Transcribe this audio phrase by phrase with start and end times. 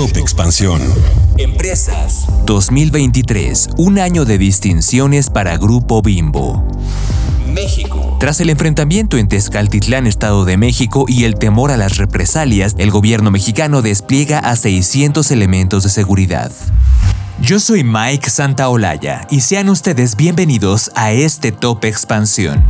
[0.00, 0.80] Top Expansión.
[1.36, 2.24] Empresas.
[2.46, 6.66] 2023, un año de distinciones para Grupo Bimbo.
[7.46, 8.16] México.
[8.18, 12.90] Tras el enfrentamiento en Tezcaltitlán, Estado de México, y el temor a las represalias, el
[12.90, 16.50] gobierno mexicano despliega a 600 elementos de seguridad.
[17.42, 22.64] Yo soy Mike Santaolalla y sean ustedes bienvenidos a este Top Expansión.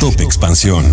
[0.00, 0.84] Top Expansión.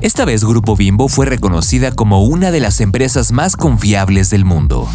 [0.00, 4.86] Esta vez Grupo Bimbo fue reconocida como una de las empresas más confiables del mundo.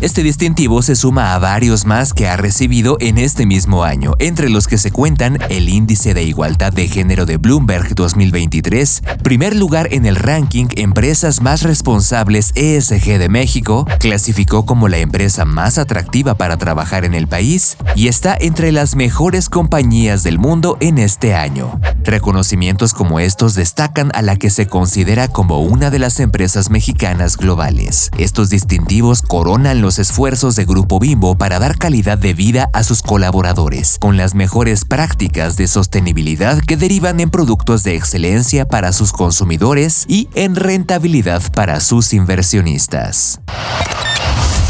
[0.00, 4.48] Este distintivo se suma a varios más que ha recibido en este mismo año, entre
[4.48, 9.88] los que se cuentan el Índice de Igualdad de Género de Bloomberg 2023, primer lugar
[9.92, 16.34] en el ranking Empresas más responsables ESG de México, clasificó como la empresa más atractiva
[16.34, 21.34] para trabajar en el país y está entre las mejores compañías del mundo en este
[21.34, 21.80] año.
[22.04, 27.36] Reconocimientos como estos destacan a la que se considera como una de las empresas mexicanas
[27.36, 28.10] globales.
[28.18, 33.02] Estos distintivos coronan los esfuerzos de Grupo Bimbo para dar calidad de vida a sus
[33.02, 39.12] colaboradores, con las mejores prácticas de sostenibilidad que derivan en productos de excelencia para sus
[39.12, 43.40] consumidores y en rentabilidad para sus inversionistas.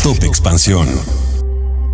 [0.03, 0.89] Top Expansión.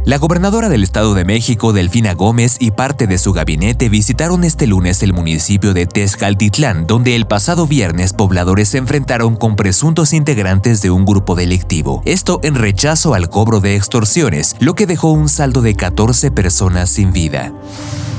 [0.09, 4.67] La gobernadora del Estado de México, Delfina Gómez, y parte de su gabinete visitaron este
[4.67, 10.81] lunes el municipio de Tezcaltitlán, donde el pasado viernes pobladores se enfrentaron con presuntos integrantes
[10.81, 12.01] de un grupo delictivo.
[12.07, 16.89] Esto en rechazo al cobro de extorsiones, lo que dejó un saldo de 14 personas
[16.89, 17.53] sin vida.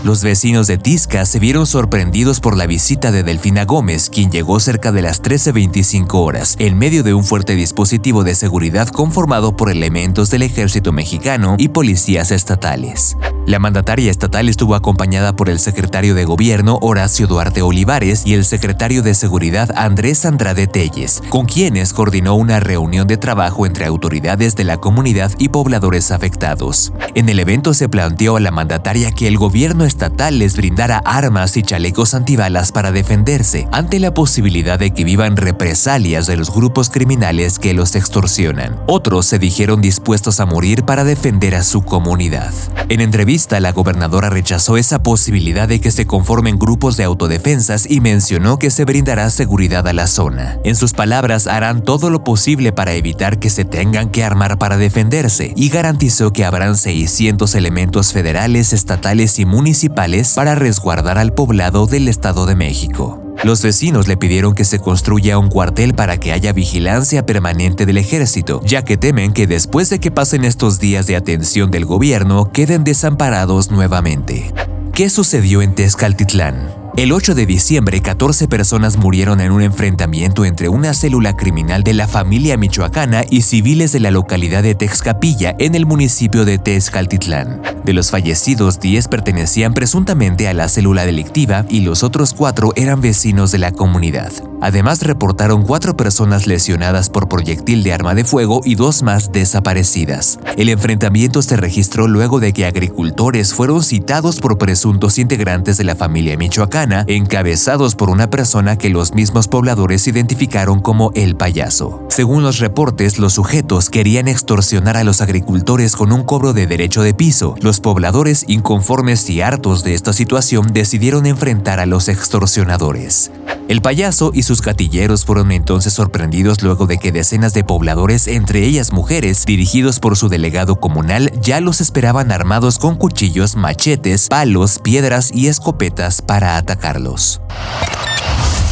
[0.02, 4.62] Los vecinos de Tisca se vieron sorprendidos por la visita de Delfina Gómez, quien llegó
[4.62, 9.70] cerca de las 13.25 horas, en medio de un fuerte dispositivo de seguridad conformado por
[9.70, 13.16] elementos del ejército mexicano y policías estatales.
[13.50, 18.46] La mandataria estatal estuvo acompañada por el secretario de Gobierno Horacio Duarte Olivares y el
[18.46, 24.56] secretario de Seguridad Andrés Andrade Telles, con quienes coordinó una reunión de trabajo entre autoridades
[24.56, 26.94] de la comunidad y pobladores afectados.
[27.16, 31.58] En el evento se planteó a la mandataria que el gobierno estatal les brindara armas
[31.58, 36.92] y chalecos antibalas para defenderse ante la posibilidad de que vivan represalias de los grupos
[36.92, 38.80] criminales que los extorsionan.
[38.86, 42.54] Otros se dijeron dispuestos a morir para defender a su comunidad.
[42.90, 48.02] En entrevista la gobernadora rechazó esa posibilidad de que se conformen grupos de autodefensas y
[48.02, 50.58] mencionó que se brindará seguridad a la zona.
[50.64, 54.78] En sus palabras, harán todo lo posible para evitar que se tengan que armar para
[54.78, 61.88] defenderse y garantizó que habrán 600 elementos federales, estatales y municipales para resguardar al poblado
[61.88, 63.29] del Estado de México.
[63.44, 67.98] Los vecinos le pidieron que se construya un cuartel para que haya vigilancia permanente del
[67.98, 72.52] ejército, ya que temen que después de que pasen estos días de atención del gobierno
[72.52, 74.54] queden desamparados nuevamente.
[74.94, 76.79] ¿Qué sucedió en Tezcaltitlán?
[77.00, 81.94] El 8 de diciembre, 14 personas murieron en un enfrentamiento entre una célula criminal de
[81.94, 87.62] la familia michoacana y civiles de la localidad de Texcapilla, en el municipio de Tezcaltitlán.
[87.86, 93.00] De los fallecidos, 10 pertenecían presuntamente a la célula delictiva y los otros cuatro eran
[93.00, 94.34] vecinos de la comunidad.
[94.62, 100.40] Además, reportaron cuatro personas lesionadas por proyectil de arma de fuego y dos más desaparecidas.
[100.58, 105.96] El enfrentamiento se registró luego de que agricultores fueron citados por presuntos integrantes de la
[105.96, 112.09] familia michoacana, encabezados por una persona que los mismos pobladores identificaron como el payaso.
[112.20, 117.02] Según los reportes, los sujetos querían extorsionar a los agricultores con un cobro de derecho
[117.02, 117.56] de piso.
[117.62, 123.32] Los pobladores, inconformes y hartos de esta situación, decidieron enfrentar a los extorsionadores.
[123.70, 128.66] El payaso y sus gatilleros fueron entonces sorprendidos luego de que decenas de pobladores, entre
[128.66, 134.80] ellas mujeres, dirigidos por su delegado comunal, ya los esperaban armados con cuchillos, machetes, palos,
[134.84, 137.40] piedras y escopetas para atacarlos.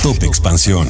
[0.04, 0.90] Top Expansión.